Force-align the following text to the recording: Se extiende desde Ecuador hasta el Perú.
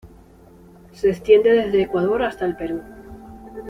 Se 0.93 1.11
extiende 1.11 1.51
desde 1.51 1.83
Ecuador 1.83 2.23
hasta 2.23 2.47
el 2.47 2.55
Perú. 2.55 2.81